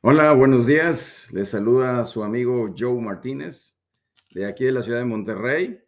[0.00, 1.26] Hola, buenos días.
[1.32, 3.76] Les saluda su amigo Joe Martínez
[4.30, 5.80] de aquí de la ciudad de Monterrey.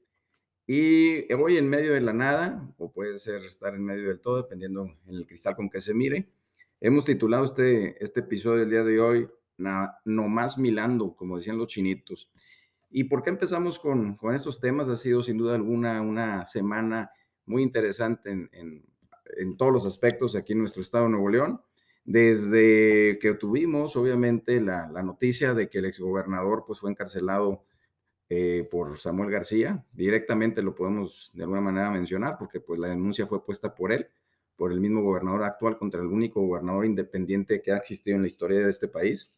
[0.66, 4.38] Y voy en medio de la nada, o puede ser estar en medio del todo,
[4.38, 6.28] dependiendo en el cristal con que se mire.
[6.80, 9.28] Hemos titulado este, este episodio del día de hoy,
[9.58, 12.32] No más milando, como decían los chinitos.
[12.90, 14.88] ¿Y por qué empezamos con, con estos temas?
[14.88, 17.12] Ha sido sin duda alguna una semana
[17.46, 18.84] muy interesante en, en,
[19.36, 21.60] en todos los aspectos aquí en nuestro estado de Nuevo León
[22.04, 27.64] desde que tuvimos, obviamente, la, la, noticia de que el exgobernador pues, fue encarcelado
[28.28, 33.26] eh, por Samuel García, directamente lo podemos de alguna manera mencionar, porque pues, la denuncia
[33.26, 34.08] fue puesta por él,
[34.56, 38.28] por el mismo gobernador actual, contra el único gobernador independiente que ha existido en la
[38.28, 39.32] historia de este país.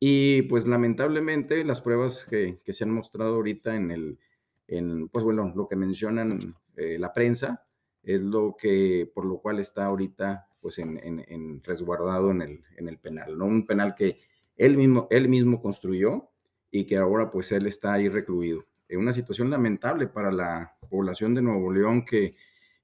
[0.00, 4.18] Y pues lamentablemente las pruebas que, que se han mostrado ahorita en el,
[4.66, 7.64] en, pues bueno, lo que mencionan eh, la prensa,
[8.02, 12.96] es lo que, por lo cual está ahorita pues en, resguardado en el, en el
[12.96, 13.44] penal, ¿no?
[13.44, 14.18] Un penal que
[14.56, 16.30] él mismo, él mismo construyó
[16.70, 18.64] y que ahora pues él está ahí recluido.
[18.88, 22.34] En una situación lamentable para la población de Nuevo León que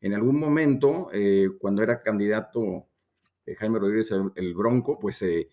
[0.03, 2.87] en algún momento, eh, cuando era candidato
[3.47, 5.49] eh, Jaime Rodríguez el, el, Bronco, pues eh,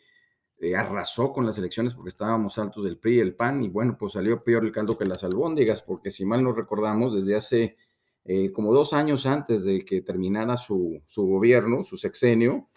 [0.76, 4.12] arrasó con las elecciones porque estábamos altos del PRI y el PAN y bueno, pues
[4.12, 7.78] salió peor el caldo que las albóndigas, porque si mal no recordamos, desde hace
[8.30, 12.68] eh, como dos años antes de que terminara su, su, gobierno, su sexenio,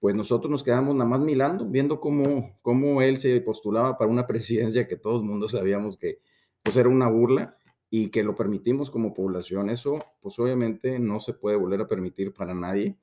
[0.00, 4.26] pues nosotros nos quedamos nada más mirando, viendo cómo, cómo él se postulaba para una
[4.26, 6.18] presidencia que todo el sabíamos que
[6.64, 7.56] pues era una burla
[7.88, 9.70] y que lo permitimos como población.
[9.70, 12.96] Eso pues obviamente no se puede volver a permitir para nadie.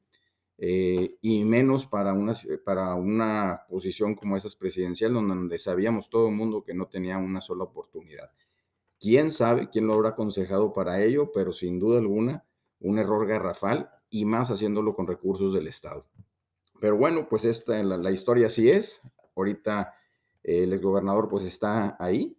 [0.57, 2.33] Eh, y menos para una,
[2.65, 7.39] para una posición como esa presidencial, donde sabíamos todo el mundo que no tenía una
[7.39, 8.31] sola oportunidad.
[8.99, 12.45] Quién sabe quién lo habrá aconsejado para ello, pero sin duda alguna,
[12.79, 16.05] un error garrafal y más haciéndolo con recursos del Estado.
[16.79, 19.01] Pero bueno, pues esta, la, historia así es.
[19.35, 19.93] Ahorita
[20.43, 22.37] eh, el exgobernador pues está ahí,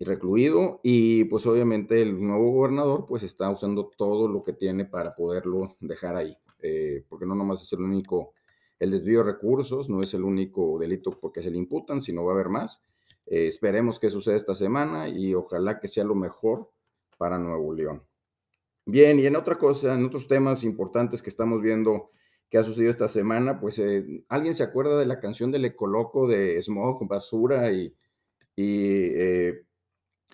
[0.00, 5.14] recluido, y pues obviamente el nuevo gobernador pues está usando todo lo que tiene para
[5.14, 8.34] poderlo dejar ahí, eh, porque no nomás es el único,
[8.78, 12.32] el desvío de recursos, no es el único delito porque se le imputan, sino va
[12.32, 12.82] a haber más.
[13.26, 16.70] Eh, esperemos que suceda esta semana y ojalá que sea lo mejor
[17.16, 18.02] para Nuevo León.
[18.86, 22.10] Bien, y en otra cosa, en otros temas importantes que estamos viendo
[22.50, 26.28] que ha sucedido esta semana, pues eh, alguien se acuerda de la canción del Ecoloco
[26.28, 27.96] de Smog, basura y,
[28.54, 29.64] y, eh,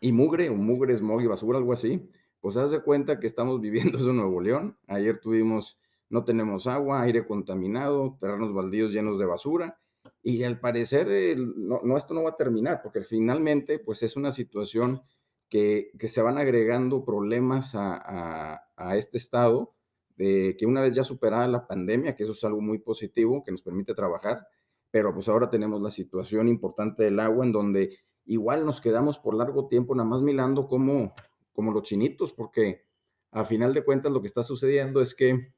[0.00, 2.10] y mugre, o mugre, smog y basura, algo así.
[2.40, 4.76] Pues haz de cuenta que estamos viviendo eso en Nuevo León.
[4.88, 5.78] Ayer tuvimos,
[6.08, 9.79] no tenemos agua, aire contaminado, terrenos baldíos llenos de basura
[10.22, 14.30] y al parecer eh, no, esto no va a terminar, porque finalmente pues es una
[14.30, 15.02] situación
[15.48, 19.74] que, que se van agregando problemas a, a, a, este estado,
[20.16, 23.50] de que una vez ya superada la pandemia, que eso es algo muy positivo, que
[23.50, 24.46] nos permite trabajar,
[24.90, 29.34] pero pues ahora tenemos la situación importante del agua en donde igual nos quedamos por
[29.34, 31.14] largo tiempo nada más mirando como,
[31.52, 32.84] como los chinitos, porque
[33.32, 35.52] a final de cuentas lo que está sucediendo es que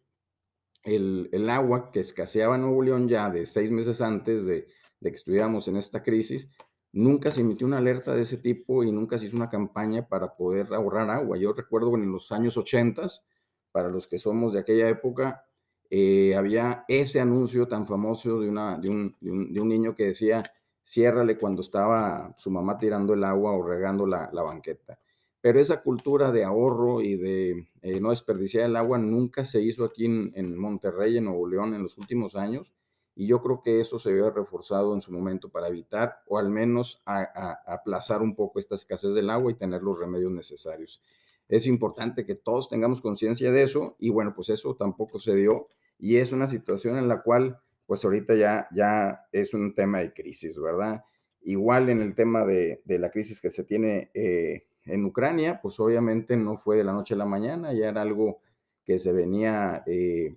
[0.84, 4.66] el, el, agua que escaseaba en Nuevo León ya de seis meses antes de,
[5.00, 6.48] de, que estuviéramos en esta crisis,
[6.92, 10.34] nunca se emitió una alerta de ese tipo y nunca se hizo una campaña para
[10.34, 11.38] poder ahorrar agua.
[11.38, 13.06] Yo recuerdo que en los años 80,
[13.70, 15.44] para los que somos de aquella época,
[15.90, 20.42] eh, había ese anuncio tan famoso de, una, de, un, de, un, niño que decía,
[20.82, 24.98] ciérrale cuando estaba su mamá tirando el agua o regando la, la banqueta
[25.42, 29.84] pero esa cultura de ahorro y de eh, no desperdiciar el agua nunca se hizo
[29.84, 32.72] aquí en, en, Monterrey, en Nuevo León, en los últimos años,
[33.16, 36.48] y yo creo que eso se había reforzado en su momento para evitar o al
[36.48, 41.02] menos aplazar un poco esta escasez del agua y tener los remedios necesarios.
[41.48, 45.66] Es importante que todos tengamos conciencia de eso y bueno, pues eso tampoco se dio
[45.98, 50.14] y es una situación en la cual pues ahorita ya, ya es un tema de
[50.14, 51.04] crisis, ¿verdad?
[51.42, 55.78] Igual en el tema de, de la crisis que se tiene eh, en Ucrania, pues
[55.80, 58.40] obviamente no fue de la noche a la mañana, ya era algo
[58.84, 60.36] que se venía eh,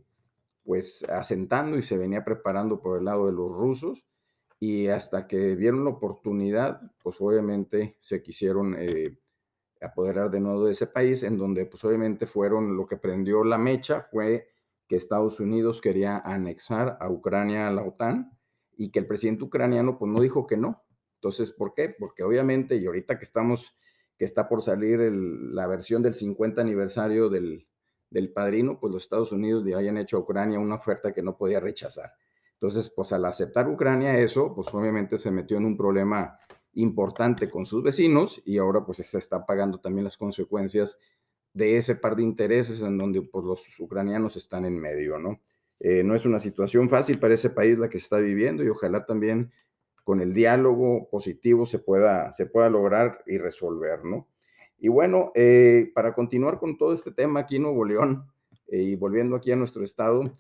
[0.64, 4.06] pues asentando y se venía preparando por el lado de los rusos
[4.60, 9.18] y hasta que vieron la oportunidad, pues obviamente se quisieron eh,
[9.82, 13.58] apoderar de nuevo de ese país, en donde pues obviamente fueron, lo que prendió la
[13.58, 14.48] mecha fue
[14.88, 18.38] que Estados Unidos quería anexar a Ucrania a la OTAN
[18.78, 20.84] y que el presidente ucraniano pues no dijo que no.
[21.16, 21.96] Entonces, ¿por qué?
[21.98, 23.76] Porque obviamente, y ahorita que estamos
[24.17, 27.67] que está por salir la versión del 50 aniversario del,
[28.09, 31.38] del padrino, pues los Estados Unidos le hayan hecho a Ucrania una oferta que no
[31.38, 32.14] podía rechazar.
[32.53, 36.40] Entonces, pues al aceptar Ucrania eso, pues obviamente se metió en un problema
[36.76, 40.97] importante con sus vecinos y ahora pues se está pagando también las consecuencias
[41.53, 45.41] de ese par de intereses en donde pues los ucranianos están en medio, ¿no?
[45.79, 49.06] Eh, no es una situación fácil para ese país la que está viviendo y ojalá
[49.06, 49.52] también
[50.05, 54.28] con el diálogo positivo se pueda, se pueda lograr y resolver, ¿no?
[54.78, 58.31] Y bueno, eh, para continuar con todo este tema aquí en Nuevo León
[58.67, 60.37] eh, y volviendo aquí a nuestro estado,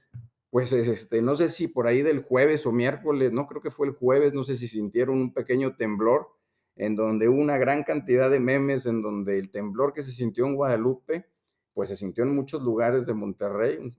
[0.51, 3.87] pues este, no sé si por ahí del jueves o miércoles, no creo que fue
[3.87, 6.29] el jueves, no sé si sintieron un pequeño temblor
[6.75, 10.45] en donde hubo una gran cantidad de memes, en donde el temblor que se sintió
[10.45, 11.25] en Guadalupe,
[11.73, 13.95] pues se sintió en muchos lugares de Monterrey,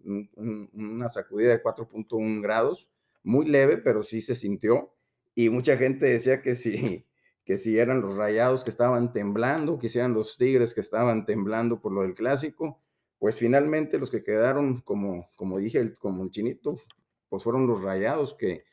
[0.73, 2.89] una sacudida de 4.1 grados,
[3.25, 4.93] muy leve, pero sí se sintió.
[5.37, 7.07] Y mucha gente decía que si,
[7.45, 11.27] que si eran los rayados que estaban temblando, que si eran los tigres que estaban
[11.27, 12.81] temblando por lo del clásico,
[13.19, 16.75] pues finalmente los que quedaron, como, como dije, como el chinito,
[17.29, 18.65] pues fueron los rayados que,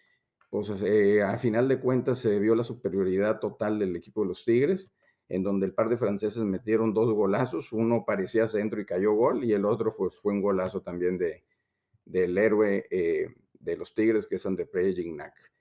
[0.50, 4.45] pues eh, a final de cuentas se vio la superioridad total del equipo de los
[4.45, 4.89] Tigres,
[5.27, 9.44] en donde el par de franceses metieron dos golazos, uno parecía centro y cayó gol,
[9.44, 11.44] y el otro fue, fue un golazo también de,
[12.06, 15.52] del héroe eh, de los Tigres, que es André Gignac.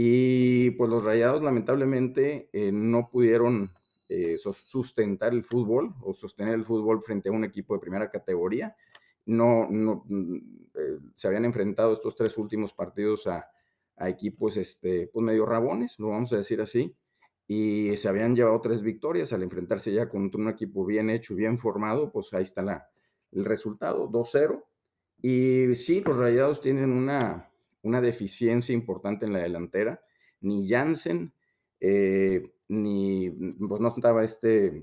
[0.00, 3.68] Y pues los rayados lamentablemente eh, no pudieron
[4.30, 8.76] sustentar el fútbol o sostener el fútbol frente a un equipo de primera categoría.
[9.26, 10.38] No, no mm,
[11.16, 13.50] se habían enfrentado estos tres últimos partidos a,
[13.96, 16.94] a equipos este, pues medio rabones, lo vamos a decir así,
[17.48, 21.58] y se habían llevado tres victorias al enfrentarse ya contra un equipo bien hecho, bien
[21.58, 22.88] formado, pues ahí está la,
[23.32, 24.62] el resultado, 2-0.
[25.22, 27.50] Y sí, los Rayados tienen una,
[27.88, 30.02] una deficiencia importante en la delantera.
[30.40, 31.32] Ni Jansen,
[31.80, 34.82] eh, ni, pues no estaba este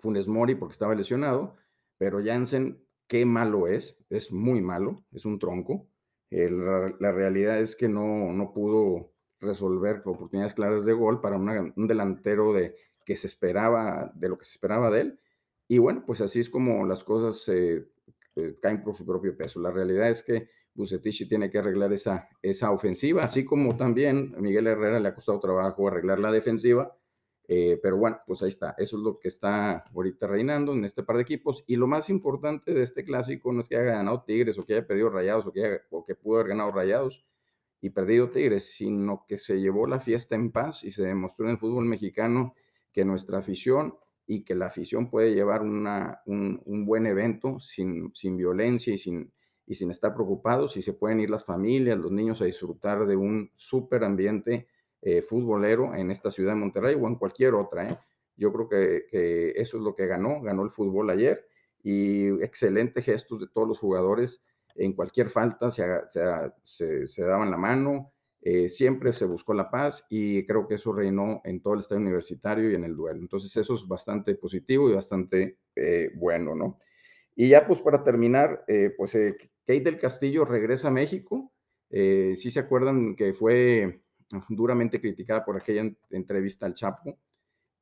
[0.00, 1.56] Funes Mori porque estaba lesionado,
[1.96, 5.88] pero Jansen, qué malo es, es muy malo, es un tronco
[6.30, 12.52] la realidad es que no, no pudo resolver oportunidades claras de gol para un delantero
[12.52, 12.74] de,
[13.04, 15.20] que se esperaba, de lo que se esperaba de él.
[15.68, 17.48] Y bueno, pues así es como las cosas
[18.38, 19.60] eh, caen por su propio peso.
[19.60, 24.68] La realidad es que Bucetich tiene que arreglar esa, esa ofensiva, así como también Miguel
[24.68, 26.98] Herrera le ha costado trabajo arreglar la defensiva
[27.50, 28.74] eh, pero bueno, pues ahí está.
[28.76, 31.64] Eso es lo que está ahorita reinando en este par de equipos.
[31.66, 34.74] Y lo más importante de este clásico no es que haya ganado Tigres o que
[34.74, 37.24] haya perdido Rayados o que, o que pudo haber ganado Rayados
[37.80, 41.52] y perdido Tigres, sino que se llevó la fiesta en paz y se demostró en
[41.52, 42.54] el fútbol mexicano
[42.92, 43.96] que nuestra afición
[44.30, 48.98] y que la afición puede llevar una, un, un, buen evento sin, sin violencia y
[48.98, 49.32] sin,
[49.66, 53.16] y sin estar preocupados y se pueden ir las familias, los niños a disfrutar de
[53.16, 54.68] un súper ambiente
[55.00, 57.88] eh, futbolero en esta ciudad de Monterrey o en cualquier otra.
[57.88, 57.98] ¿eh?
[58.36, 61.46] Yo creo que, eso es lo que ganó, ganó el fútbol ayer
[61.82, 64.42] y excelente gestos de todos los jugadores.
[64.74, 65.84] En cualquier falta se,
[66.62, 71.40] se, daban la mano, eh, siempre se buscó la paz y creo que eso reinó
[71.44, 73.20] en todo el estadio universitario y en el duelo.
[73.20, 75.58] Entonces eso es bastante positivo y bastante
[76.14, 76.80] bueno, ¿no?
[77.36, 78.64] Y ya pues para terminar,
[78.96, 81.52] pues Kate del Castillo regresa a México.
[81.88, 84.02] si se acuerdan que fue
[84.48, 87.18] duramente criticada por aquella entrevista al Chapo.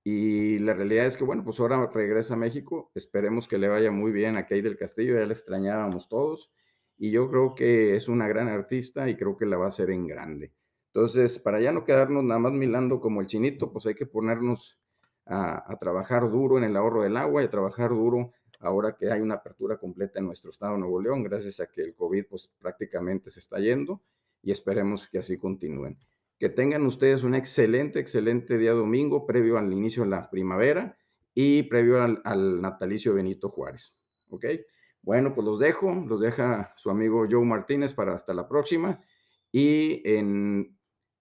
[0.04, 2.92] Y la realidad es que, bueno, pues ahora regresa a México.
[2.94, 5.18] Esperemos que le vaya muy bien a Kay del Castillo.
[5.18, 6.52] Ya la extrañábamos todos.
[6.98, 9.90] Y yo creo que es una gran artista y creo que la va a hacer
[9.90, 10.52] en grande.
[10.88, 14.78] Entonces, para ya no quedarnos nada más milando como el chinito, pues hay que ponernos
[15.26, 19.10] a, a, trabajar duro en el ahorro del agua y a trabajar duro ahora que
[19.10, 22.24] hay una apertura completa en nuestro estado de Nuevo León, gracias a que el COVID
[22.30, 24.02] pues prácticamente se está yendo
[24.42, 25.98] y esperemos que así continúen.
[26.38, 30.96] Que tengan ustedes un excelente, excelente día domingo, previo al inicio de la primavera
[31.34, 33.94] y previo al, natalicio Benito Juárez.
[34.28, 34.44] ¿Ok?
[35.06, 39.00] Bueno, pues los dejo, los deja su amigo Joe Martínez para hasta la próxima
[39.52, 40.76] y en,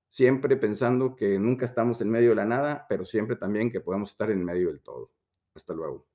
[0.10, 4.10] siempre pensando que nunca estamos en medio de la nada, pero siempre también que podemos
[4.10, 5.12] estar en medio del todo.
[5.54, 6.08] Hasta luego.